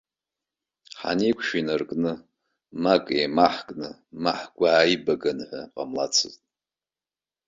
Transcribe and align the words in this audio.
Ҳанеиқәшәа 0.99 1.57
инаркны, 1.59 2.13
ма 2.81 2.93
акы 2.95 3.13
еимаҳкны, 3.17 3.89
ма 4.21 4.31
ҳгәы 4.39 4.67
ааибаганы 4.69 5.43
ҳәа 5.49 5.61
ҟамлацызт. 5.73 6.41